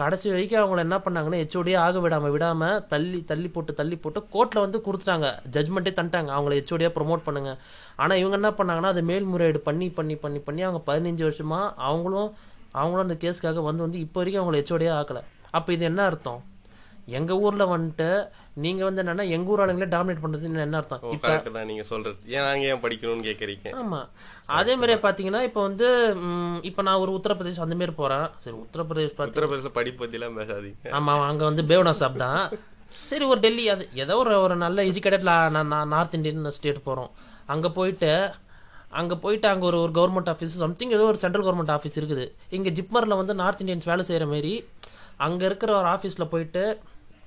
கடைசி 0.00 0.26
வரைக்கும் 0.32 0.60
அவங்கள 0.62 0.80
என்ன 0.86 0.96
பண்ணாங்கன்னா 1.04 1.38
ஹெச்ஓடியே 1.40 1.76
ஆக 1.86 2.00
விடாமல் 2.04 2.32
விடாமல் 2.34 2.78
தள்ளி 2.92 3.18
தள்ளி 3.30 3.48
போட்டு 3.54 3.72
தள்ளி 3.80 3.96
போட்டு 3.96 4.20
கோர்ட்டில் 4.34 4.62
வந்து 4.64 4.78
கொடுத்துட்டாங்க. 4.86 5.28
ஜட்மெண்ட்டே 5.54 5.92
தந்துட்டாங்க. 5.98 6.30
அவங்கள 6.36 6.52
ஹெச்ஓடியாக 6.58 6.92
ப்ரொமோட் 6.98 7.26
பண்ணுங்க. 7.26 7.50
ஆனால் 7.96 8.20
இவங்க 8.22 8.36
என்ன 8.40 8.50
பண்ணாங்கன்னா 8.60 8.92
அதை 8.94 9.02
மேல்முறையீடு 9.10 9.60
பண்ணி 9.68 9.88
பண்ணி 9.98 10.16
பண்ணி 10.22 10.40
பண்ணி 10.46 10.62
அவங்க 10.68 10.82
பதினஞ்சு 10.90 11.24
வருஷமாக 11.28 11.66
அவங்களும் 11.88 12.30
அவங்களும் 12.80 13.06
அந்த 13.06 13.16
கேஸுக்காக 13.24 13.62
வந்து 13.68 13.84
வந்து 13.86 13.98
இப்போ 14.06 14.18
வரைக்கும் 14.20 14.42
அவங்கள 14.42 14.60
ஹெச்ஓடியே 14.62 14.92
ஆக்கலை. 15.00 15.22
அப்போ 15.50 15.72
இது 15.72 15.84
என்ன 15.90 16.04
அர்த்தம்? 16.10 16.40
எங்கள் 17.18 17.40
ஊரில் 17.46 17.72
வந்துட்டு 17.74 18.08
நீங்க 18.64 18.82
வந்து 18.86 19.00
என்னன்னா 19.02 19.24
எங்க 19.34 19.52
ஊர் 19.52 19.60
ஆளுங்களே 19.64 19.86
டாமினேட் 19.94 20.22
பண்றதுன்னு 20.22 20.64
என்ன 20.64 20.78
அர்த்தம்? 20.80 21.04
கரெக்ட் 21.22 21.54
தான். 21.54 21.68
நீங்க 21.70 21.84
சொல்றது. 21.90 22.16
ஏன் 22.34 22.44
நாங்க 22.46 22.64
ஏன் 22.72 22.82
படிக்கணும்னு 22.82 23.26
கேக்குறீங்க? 23.28 23.68
ஆமா. 23.82 24.00
அதே 24.58 24.74
மாதிரி 24.80 24.94
பாத்தீங்கன்னா 25.06 25.40
இப்போ 25.48 25.60
வந்து 25.68 25.88
இப்போ 26.70 26.82
நான் 26.88 27.02
ஒரு 27.04 27.14
உத்தரப்பிரதேஷ் 27.18 27.62
அந்த 27.66 27.78
மாதிரி 27.80 27.94
போறேன். 28.02 28.26
சரி 28.44 28.56
உத்தரப்பிரதேஷ் 28.64 29.16
பார்த்து 29.16 29.34
உத்தரப்பிரதேச 29.34 29.72
படிப்பு 29.78 30.00
பத்தி 30.02 30.18
எல்லாம் 30.20 30.38
பேசாதீங்க. 30.40 30.92
ஆமா 30.98 31.14
அங்க 31.30 31.42
வந்து 31.50 31.64
பேவனா 31.72 31.94
சாப் 32.02 32.22
தான். 32.26 32.44
சரி 33.08 33.24
ஒரு 33.32 33.40
டெல்லி 33.46 33.64
அது 33.74 33.84
ஏதோ 34.04 34.16
ஒரு 34.22 34.34
ஒரு 34.44 34.56
நல்ல 34.64 34.84
எஜுகேட்டட் 34.90 35.26
நார்த் 35.94 36.16
இந்தியன் 36.18 36.56
ஸ்டேட் 36.58 36.86
போறோம். 36.88 37.10
அங்க 37.54 37.66
போயிட்டு 37.80 38.12
அங்க 39.00 39.14
போயிட்டு 39.24 39.46
அங்க 39.50 39.64
ஒரு 39.68 39.78
ஒரு 39.84 39.92
கவர்மெண்ட் 39.98 40.30
ஆஃபீஸ் 40.32 40.62
சம்திங் 40.62 40.94
ஏதோ 40.96 41.04
ஒரு 41.10 41.18
சென்ட்ரல் 41.22 41.44
கவர்மெண்ட் 41.46 41.76
ஆஃபீஸ் 41.76 41.96
இருக்குது. 42.00 42.24
இங்க 42.56 42.70
ஜிப்மர்ல 42.78 43.16
வந்து 43.20 43.34
நார்த் 43.42 43.62
இந்தியன்ஸ் 43.62 43.90
வேலை 43.90 44.04
செய்யற 44.08 44.24
மாதிரி 44.32 44.54
அங்க 45.26 45.42
இருக்கிற 45.48 45.70
ஒரு 45.78 45.88
ஆஃபீஸ்ல 45.96 46.24
போயிட்டு 46.32 46.64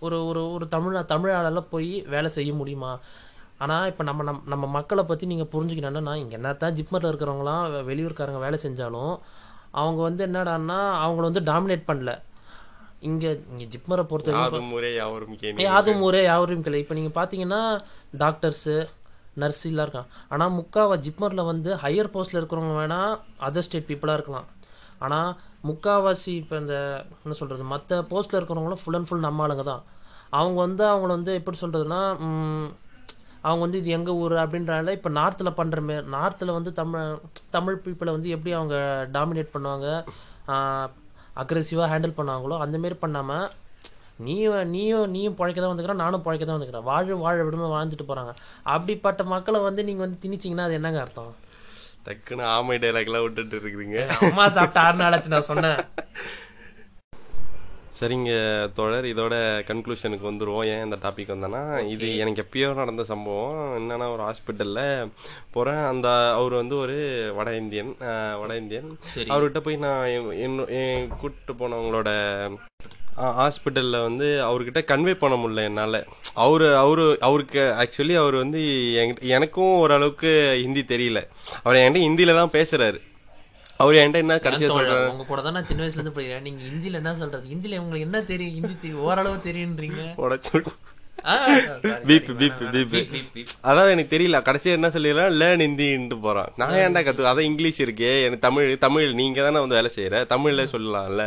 ஒரு 0.05 0.17
ஒரு 0.29 0.41
ஒரு 0.55 0.65
தமிழ் 0.75 0.97
தமிழ் 1.13 1.35
ஆளெல்லாம் 1.37 1.71
போய் 1.73 1.93
வேலை 2.13 2.29
செய்ய 2.37 2.51
முடியுமா? 2.59 2.91
ஆனா 3.63 3.75
இப்ப 3.89 4.03
நம்ம 4.09 4.23
நம் 4.29 4.41
நம்ம 4.53 4.65
மக்களை 4.77 5.03
பத்தி 5.09 5.25
நீங்க 5.31 5.45
புரிஞ்சுக்கணும்னா 5.53 6.13
இங்க 6.21 6.33
என்னத்தான் 6.39 6.77
ஜிப்மர்ல 6.79 7.11
இருக்கிறவங்களாம் 7.11 7.65
வெளியூர்காரங்க 7.89 8.41
வேலை 8.45 8.57
செஞ்சாலும் 8.63 9.13
அவங்க 9.81 9.99
வந்து 10.07 10.21
என்னடான்னா 10.27 10.79
அவங்கள 11.03 11.23
வந்து 11.29 11.43
டாமினேட் 11.51 11.89
பண்ணல. 11.89 12.11
இங்க 13.07 13.25
இங்க 13.53 13.65
ஜிப்மரை 13.73 14.03
பொறுத்த 14.11 14.35
யாதும் 14.35 14.69
யாதும் 15.69 16.03
ஊரே 16.07 16.21
யாவரும் 16.27 16.65
கிளை 16.65 16.79
இப்போ 16.83 16.95
நீங்கள் 16.99 17.17
பார்த்தீங்கன்னா 17.17 17.61
டாக்டர்ஸு 18.21 18.75
நர்ஸிலாம் 19.41 19.85
இருக்கான் 19.85 20.11
ஆனால் 20.33 20.53
முக்காவா 20.59 20.95
ஜிப்மரில் 21.05 21.49
வந்து 21.51 21.71
ஹையர் 21.83 22.13
போஸ்ட்டில் 22.13 22.39
இருக்கிறவங்க 22.39 22.75
வேணால் 22.81 23.13
அதர் 23.47 23.65
ஸ்டேட் 23.67 23.89
பீப்புளாக 23.89 24.17
இருக்கலாம். 24.19 24.47
ஆனால் 25.05 25.31
முக்காவாசி 25.69 26.31
இப்போ 26.41 26.55
இந்த 26.63 26.75
என்ன 27.23 27.35
சொல்கிறது 27.39 27.63
மற்ற 27.73 27.97
போஸ்ட்டில் 28.11 28.39
இருக்கிறவங்களும் 28.39 28.81
ஃபுல் 28.81 28.97
அண்ட் 28.97 29.07
ஃபுல் 29.09 29.25
நம்ம 29.27 29.43
ஆளுங்க 29.45 29.63
தான். 29.71 29.83
அவங்க 30.37 30.57
வந்து 30.65 30.83
அவங்கள 30.91 31.11
வந்து 31.17 31.33
எப்படி 31.39 31.57
சொல்கிறதுனா 31.61 32.01
அவங்க 33.47 33.61
வந்து 33.65 33.79
இது 33.81 33.89
எங்கள் 33.97 34.19
ஊர் 34.21 34.35
அப்படின்றனால 34.43 34.93
இப்போ 34.97 35.09
நார்த்தில் 35.19 35.57
பண்ணுற 35.57 35.79
மே 35.87 35.95
நார்த்தில் 36.15 36.55
வந்து 36.57 36.71
தமிழ் 36.79 37.19
தமிழ் 37.55 37.81
பீப்புளை 37.83 38.13
வந்து 38.15 38.29
எப்படி 38.35 38.53
அவங்க 38.59 38.77
டாமினேட் 39.17 39.53
பண்ணுவாங்க 39.55 39.87
அக்ரெசிவாக 41.41 41.89
ஹேண்டில் 41.91 42.17
பண்ணுவாங்களோ 42.17 42.57
அந்தமாரி 42.63 42.97
பண்ணாமல் 43.03 43.47
நீ 44.25 44.35
நீயும் 44.73 45.07
நீயும் 45.13 45.37
பழைக்க 45.39 45.57
தான் 45.59 45.71
வந்துக்கிறேன் 45.71 46.01
நானும் 46.03 46.23
பழைக்க 46.25 46.43
தான் 46.45 46.57
வந்துக்கிறேன். 46.57 46.85
வாழ 46.89 47.15
வாழ 47.23 47.37
விடுமா 47.45 47.67
வாழ்ந்துட்டு 47.73 48.05
போகிறாங்க 48.09 48.31
அப்படிப்பட்ட 48.73 49.23
மக்களை 49.33 49.59
வந்து 49.67 49.81
நீங்கள் 49.87 50.05
வந்து 50.05 50.21
திணிச்சிங்கன்னா 50.23 50.67
அது 50.67 50.77
என்னங்க 50.79 51.01
அர்த்தம்? 51.05 51.33
டக்குன்னு 52.05 52.45
ஆமை 52.55 52.77
டைலாக்லாம் 52.83 53.25
விட்டுட்டு 53.25 53.55
இருக்கிறீங்க. 53.55 53.99
அம்மா 54.27 54.45
சாப்பிட்ட 54.55 54.79
ஆறு 54.85 54.97
நாளாச்சு 55.03 55.33
நான் 55.35 55.49
சொன்னேன். 55.51 55.79
சரிங்க 57.99 58.71
தோழர் 58.71 59.05
இதோட 59.05 59.35
கன்க்ளூஷனுக்கு 59.67 60.27
வந்துருவோம். 60.27 60.65
ஏன் 60.65 60.83
இந்த 60.83 60.97
டாபிக் 61.01 61.29
வந்தேன்னா 61.29 61.87
இது 61.87 62.17
எனக்கு 62.17 62.45
எப்பயோ 62.45 62.73
நடந்த 62.73 63.03
சம்பவம். 63.03 63.79
என்னன்னா 63.79 64.11
ஒரு 64.13 64.23
ஹாஸ்பிட்டலில் 64.23 65.09
போகிறேன் 65.51 65.79
அந்த 65.79 66.33
அவர் 66.33 66.53
வந்து 66.53 66.77
ஒரு 66.77 67.31
வட 67.35 67.55
இந்தியன் 67.55 67.95
வட 68.39 68.57
இந்தியன். 68.57 68.99
அவர்கிட்ட 69.15 69.57
போய் 69.59 69.75
நான் 69.75 70.07
என்- 70.07 71.07
கூப்பிட்டு 71.07 71.53
போனவங்களோட 71.53 72.09
ஹாஸ்பிட்டலில் 73.17 74.01
வந்து 74.01 74.41
அவர்கிட்ட 74.43 74.77
கன்வே 74.77 75.13
பண்ண 75.13 75.35
முடியல 75.35 75.63
என்னால். 75.63 76.05
அவர் 76.33 76.73
அவரு 76.73 77.17
அவருக்கு 77.19 77.75
ஆக்சுவலி 77.79 78.15
அவர் 78.15 78.35
வந்து 78.35 78.93
எனக்கும் 79.21 79.77
ஓரளவுக்கு 79.77 80.59
ஹிந்தி 80.61 80.85
தெரியல. 80.87 81.27
அவர் 81.63 81.77
என்கிட்ட 81.77 81.95
ஹிந்தியில் 81.95 82.35
தான் 82.35 82.49
பேசுகிறாரு 82.49 82.99
அவர் 83.81 83.95
என்கிட்ட 84.01 84.23
என்ன 84.25 84.39
கடைசியாக 84.43 84.75
சொல்கிறாரு 84.75 85.07
உங்க 85.13 85.25
கூட 85.29 85.41
தான் 85.45 85.55
நான் 85.57 85.69
சின்ன 85.69 85.83
வயசுல 85.85 85.99
இருந்து 85.99 86.15
படிக்கிறேன். 86.17 86.45
நீங்க 86.47 86.61
ஹிந்தில 86.67 86.99
என்ன 87.01 87.15
சொல்றது? 87.21 87.45
ஹிந்தில 87.53 87.79
உங்களுக்கு 87.83 88.07
என்ன 88.09 88.21
தெரியும்? 88.31 88.55
ஹிந்தி 88.59 88.91
ஓரளவு 89.07 89.39
தெரியுன்றீங்க. 89.47 90.03
உடச்சு 90.25 90.59
பீப் 92.07 92.29
பீப் 92.39 92.91
பீப். 92.91 93.51
அதான் 93.69 93.91
எனக்கு 93.93 94.13
தெரியல. 94.15 94.39
கடைசியா 94.47 94.73
என்ன 94.77 94.87
சொல்லிடுறேன் 94.95 95.37
லேர்ன் 95.41 95.63
ஹிந்தின்ட்டு 95.65 96.17
போறான். 96.25 96.51
நான் 96.61 96.73
ஏன்டா 96.81 97.01
கத்து 97.05 97.29
அதான் 97.31 97.47
இங்கிலீஷ் 97.51 97.81
இருக்கே. 97.81 98.11
எனக்கு 98.25 98.45
தமிழ் 98.47 98.69
தமிழ் 98.85 99.07
நீங்க 99.21 99.39
தானே 99.47 99.59
வந்து 99.65 99.77
வேலை 99.79 99.91
செய்யற? 99.97 100.23
தமிழ்ல 100.33 100.65
சொல்லலாம்ல. 100.73 101.25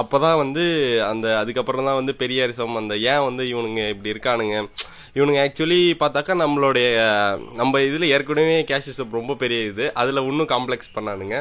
அப்பதான் 0.00 0.40
வந்து 0.42 0.64
அந்த 1.10 1.26
அதுக்கப்புறம் 1.38 1.88
தான் 1.90 2.00
வந்து 2.00 2.14
பெரியாரிசம் 2.18 2.80
அந்த 2.82 2.96
ஏன் 3.12 3.24
வந்து 3.28 3.44
இவனுங்க 3.54 3.82
இப்படி 3.94 4.12
இருக்கானுங்க? 4.14 4.58
இவனுங்க 5.16 5.40
ஆக்சுவலி 5.46 5.80
பார்த்தாக்கா 6.02 6.34
நம்மளுடைய 6.44 6.88
நம்ம 7.60 7.80
இதில் 7.88 8.12
ஏற்கனவே 8.14 8.56
கேஷிசம் 8.70 9.18
ரொம்ப 9.18 9.34
பெரிய 9.42 9.60
இது. 9.72 9.86
அதில் 10.00 10.26
இன்னும் 10.30 10.50
காம்ப்ளெக்ஸ் 10.54 10.94
பண்ணானுங்க. 10.96 11.36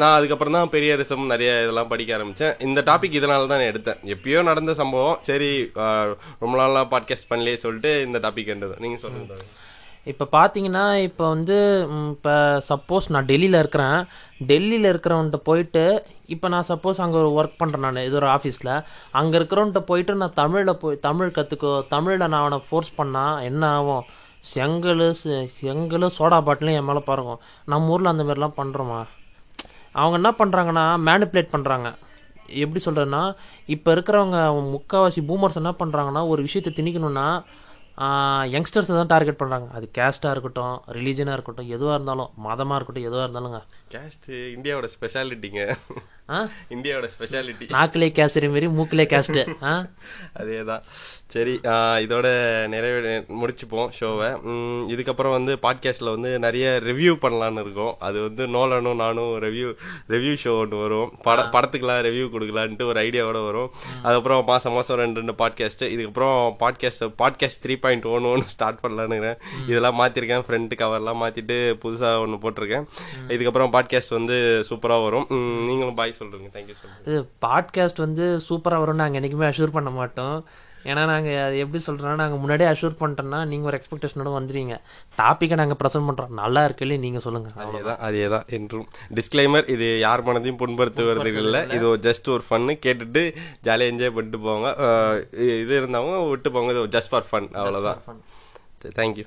நான் 0.00 0.16
அதுக்கப்புறம் 0.18 0.56
தான் 0.56 0.70
பெரியாரிசம் 0.74 1.24
நிறைய 1.32 1.50
இதெல்லாம் 1.64 1.90
படிக்க 1.90 2.10
ஆரம்பித்தேன் 2.16 2.54
இந்த 2.66 2.80
டாபிக் 2.90 3.16
இதனால 3.18 3.48
தான் 3.50 3.60
நான் 3.62 3.72
எடுத்தேன். 3.72 4.00
எப்பயோ 4.14 4.42
நடந்த 4.50 4.74
சம்பவம். 4.80 5.18
சரி 5.28 5.50
ரொம்ப 6.42 6.54
நாளாக 6.60 6.84
பாட்காஸ்ட் 6.94 7.30
பண்ணலையே 7.32 7.58
சொல்லிட்டு 7.64 7.92
இந்த 8.06 8.20
டாபிக் 8.26 8.52
என்றது 8.54 8.76
நீங்கள் 8.84 9.02
சொல்லுங்க 9.04 9.26
தோழர். 9.32 9.50
இப்போ 10.06 10.24
பார்த்தீங்கன்னா 10.32 10.84
இப்போ 11.06 11.24
வந்து 11.28 11.56
இப்போ 12.12 12.32
சப்போஸ் 12.70 13.04
நான் 13.08 13.24
டெல்லியில் 13.24 13.58
இருக்கிறேன். 13.58 13.98
டெல்லியில் 14.46 14.88
இருக்கிறவன்ட்ட 14.92 15.38
போயிட்டு 15.48 15.84
இப்போ 16.26 16.46
நான் 16.48 16.66
சப்போஸ் 16.70 17.02
அங்கே 17.04 17.18
ஒரு 17.20 17.30
ஒர்க் 17.38 17.60
பண்ணுறேன் 17.60 17.84
நான் 17.86 18.06
இது 18.08 18.18
ஒரு 18.20 18.26
ஆஃபீஸில் 18.26 18.72
அங்கே 19.12 19.36
இருக்கிறவன்ட்ட 19.38 19.80
போயிட்டு 19.90 20.14
நான் 20.14 20.38
தமிழில் 20.40 20.80
போய் 20.82 20.98
தமிழ் 21.00 21.36
கற்றுக்கோ 21.38 21.72
தமிழில் 21.88 22.24
நான் 22.24 22.42
அவனை 22.42 22.58
ஃபோர்ஸ் 22.68 22.92
பண்ணால் 22.98 23.42
என்ன 23.42 23.62
ஆகும்? 23.76 24.04
செங்கல் 24.44 25.04
செங்கல் 25.58 26.06
சோடா 26.16 26.38
பாட்டிலும் 26.40 26.76
என் 26.78 26.84
மேலே 26.84 27.02
பாருங்க 27.02 27.34
நம்ம 27.68 27.92
ஊரில் 27.92 28.12
அந்த 28.12 28.22
மாதிரிலாம் 28.22 28.58
பண்ணுறோமா 28.58 29.00
அவங்க 29.94 30.16
என்ன 30.16 30.30
பண்ணுறாங்கன்னா 30.38 30.86
மேனிப்புலேட் 31.08 31.54
பண்ணுறாங்க 31.54 31.88
எப்படி 32.62 32.80
சொல்கிறேன்னா 32.86 33.22
இப்போ 33.66 33.88
இருக்கிறவங்க 33.94 34.38
முக்கால்வாசி 34.72 35.20
பூமர்ஸ் 35.28 35.60
என்ன 35.60 35.72
பண்ணுறாங்கன்னா 35.78 36.22
ஒரு 36.28 36.40
விஷயத்தை 36.42 36.72
திணிக்கணும்னா 36.78 37.26
யங்ஸ்டர்ஸை 38.52 38.94
தான் 38.94 39.06
டார்கெட் 39.06 39.40
பண்ணுறாங்க 39.40 39.68
அது 39.72 39.90
கேஸ்ட்டாக 39.98 40.30
இருக்கட்டும் 40.30 40.76
ரிலீஜனாக 40.88 41.32
இருக்கட்டும் 41.32 41.68
எதுவாக 41.68 41.94
இருந்தாலும் 41.94 42.30
மதமாக 42.38 42.76
இருக்கட்டும் 42.76 43.04
எதுவாக 43.04 43.26
இருந்தாலுங்க. 43.26 43.60
கேஸ்ட் 43.90 44.28
இந்தியாவோட 44.54 44.88
ஸ்பெஷாலிட்டிங்க 44.94 45.62
ஆ? 46.28 46.38
இந்தியாவோட 46.70 47.08
ஸ்பெஷாலிட்டி 47.14 47.64
நாக்கிலே 47.70 48.08
கேசரி 48.10 48.48
மாரி 48.50 48.66
மூக்கிலே 48.68 49.04
கேஸ்ட்டு 49.06 49.42
ஆ? 49.62 49.72
அதே 50.32 50.64
தான் 50.64 50.84
சரி 51.26 51.54
இதோட 52.00 52.26
நிறைவு 52.68 53.00
முடிச்சுப்போம் 53.40 53.90
ஷோவை 53.98 54.28
இதுக்கப்புறம் 54.86 55.30
வந்து 55.30 55.58
பாட்காஸ்ட்டில் 55.62 56.10
வந்து 56.10 56.38
நிறைய 56.38 56.80
ரிவ்யூ 56.84 57.12
பண்ணலான்னு 57.22 57.60
இருக்கோம். 57.60 57.96
அது 57.98 58.22
வந்து 58.22 58.46
நோலனும் 58.46 58.96
நானும் 58.96 59.38
ரிவ்யூ 59.38 59.68
ரிவ்யூ 60.08 60.34
ஷோ 60.44 60.58
ஒன்று 60.58 60.76
வரும். 60.76 61.12
பட 61.22 61.42
படத்துக்கெலாம் 61.54 62.02
ரிவ்யூ 62.04 62.26
கொடுக்கலான்ட்டு 62.28 62.86
ஒரு 62.86 63.00
ஐடியாவோட 63.00 63.44
வரும். 63.44 63.70
அதுக்கப்புறம் 64.02 64.44
மாதம் 64.44 64.72
மாதம் 64.72 64.96
ரெண்டு 64.96 65.20
ரெண்டு 65.20 65.36
பாட்காஸ்ட்டு 65.38 65.90
இதுக்கப்புறம் 65.94 66.36
podcast 66.60 67.04
podcast 67.18 67.62
three 67.64 67.76
point 67.84 68.08
one 68.14 68.30
ஒன்று 68.32 68.54
ஸ்டார்ட் 68.56 68.80
பண்ணலான்னு 68.82 69.14
இருக்கிறேன். 69.16 69.40
இதெல்லாம் 69.66 69.98
மாற்றிருக்கேன் 70.00 70.44
ஃப்ரண்ட் 70.46 70.74
கவர்லாம் 70.82 71.20
மாற்றிட்டு 71.22 71.58
புதுசாக 71.84 72.24
ஒன்று 72.24 72.42
போட்டிருக்கேன். 72.44 72.86
இதுக்கப்புறம் 73.34 73.74
பாட்காஸ்ட் 73.76 74.16
வந்து 74.18 74.36
சூப்பராக 74.70 75.04
வரும். 75.06 75.26
நீங்களும் 75.68 75.98
பாய் 76.00 76.18
சொல்கிறீங்க 76.18 76.50
தேங்க்யூ 76.56 76.76
சொல்லுங்கள் 76.82 77.26
பாட்காஸ்ட் 77.46 78.04
வந்து 78.06 78.26
சூப்பராக 78.48 78.82
வரும்னு 78.84 79.02
நாங்கள் 79.04 79.20
என்றைக்குமே 79.20 79.48
அஷூர் 79.52 79.76
பண்ண 79.78 79.92
மாட்டோம். 80.00 80.36
ஏன்னா 80.84 81.02
நாங்கள் 81.10 81.36
அது 81.42 81.56
எப்படி 81.62 81.80
சொல்கிறோன்னா 81.84 82.16
நாங்கள் 82.20 82.40
முன்னாடியே 82.40 82.68
அஷூர் 82.70 82.96
பண்ணிட்டோம்னா 82.98 83.40
நீங்கள் 83.50 83.68
ஒரு 83.68 83.78
எக்ஸ்பெக்டேஷனோட 83.78 84.30
வந்துடுவீங்க 84.34 84.76
டாப்பிக்கை 85.18 85.56
நாங்கள் 85.60 85.78
ப்ரெசென்ட் 85.80 86.08
பண்ணுறோம் 86.08 86.32
நல்லா 86.40 86.62
இருக்கு 86.64 86.84
இல்லையா? 86.84 87.02
நீங்கள் 87.02 87.24
சொல்லுங்கள் 87.24 87.56
அதேதான் 87.64 88.00
அதேதான் 88.06 88.46
என்றும். 88.56 88.86
டிஸ்க்ளைமர் 89.16 89.68
இது 89.70 89.88
யார் 90.00 90.26
மனதையும் 90.26 90.60
புண்படுத்துவது 90.60 91.10
இல்லை 91.42 91.62
இது 91.76 91.90
ஜஸ்ட் 92.06 92.28
ஒரு 92.30 92.44
ஃபன்னு 92.46 92.74
கேட்டுட்டு 92.82 93.24
ஜாலியாக 93.62 93.92
என்ஜாய் 93.92 94.14
பண்ணிட்டு 94.14 94.40
போவாங்க 94.42 94.68
அஹ் 94.86 95.18
இது 95.58 95.72
இருந்தவங்க 95.80 96.18
விட்டு 96.28 96.50
போங்க. 96.50 96.72
இது 96.74 96.84
ஜஸ்ட் 96.96 97.12
ஃபார் 97.12 97.28
ஃபன் 97.30 97.48
அவ்வளோதான் 97.60 98.00
தேங்க்யூ 98.96 99.26